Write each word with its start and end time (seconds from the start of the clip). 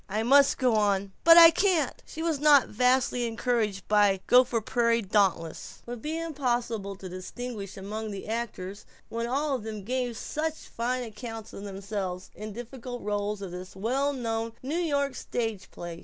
'I 0.09 0.23
must 0.23 0.57
go 0.57 0.73
on.' 0.73 1.11
But 1.23 1.37
I 1.37 1.51
can't!" 1.51 2.01
She 2.07 2.23
was 2.23 2.39
not 2.39 2.69
vastly 2.69 3.27
encouraged 3.27 3.87
by 3.87 4.13
the 4.13 4.19
Gopher 4.25 4.59
Prairie 4.59 5.03
Dauntless:... 5.03 5.83
would 5.85 6.01
be 6.01 6.17
impossible 6.19 6.95
to 6.95 7.07
distinguish 7.07 7.77
among 7.77 8.09
the 8.09 8.27
actors 8.27 8.87
when 9.09 9.27
all 9.27 9.59
gave 9.59 10.17
such 10.17 10.55
fine 10.55 11.03
account 11.03 11.53
of 11.53 11.65
themselves 11.65 12.31
in 12.33 12.51
difficult 12.51 13.03
roles 13.03 13.43
of 13.43 13.51
this 13.51 13.75
well 13.75 14.11
known 14.11 14.53
New 14.63 14.79
York 14.79 15.13
stage 15.13 15.69
play. 15.69 15.99